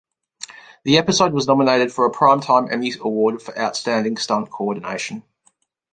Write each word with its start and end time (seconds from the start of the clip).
The 0.83 0.97
episode 0.97 1.31
was 1.31 1.45
nominated 1.45 1.93
for 1.93 2.07
a 2.07 2.11
Primetime 2.11 2.71
Emmy 2.71 2.91
Award 3.01 3.39
for 3.39 3.55
Outstanding 3.55 4.17
Stunt 4.17 4.49
Coordination. 4.49 5.21